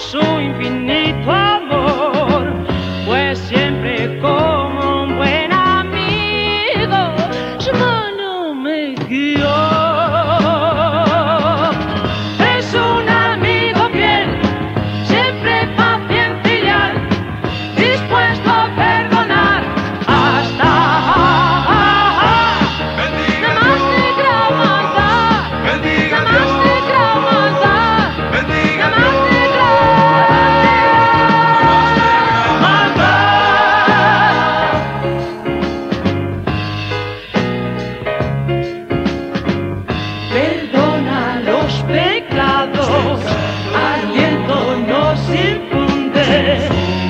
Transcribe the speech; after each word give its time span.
verso 0.00 0.40
infinito. 0.40 1.49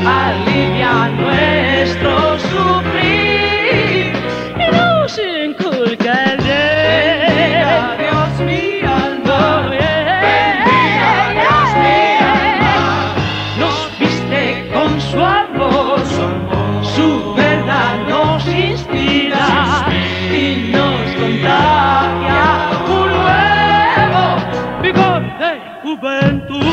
alivia 0.06 1.08
nuestro 1.08 2.38
sufrir 2.38 4.12
y 4.56 4.66
nos 4.72 5.12
inculca. 5.18 6.16
Dios 7.98 8.32
mi 8.46 8.62
alma, 8.80 9.42
Dios 11.38 11.70
mi 11.82 12.00
nos 13.60 13.78
viste 13.98 14.42
con 14.72 14.90
su 15.00 15.18
amor, 15.18 16.00
su 16.94 17.08
verdad 17.34 17.94
nos 18.08 18.42
inspira 18.46 19.46
y 20.32 20.70
nos 20.72 21.04
contagia 21.20 22.42
un 22.88 23.08
nuevo 23.20 24.24
vigor 24.82 25.22
de 25.38 25.52
juventud. 25.82 26.70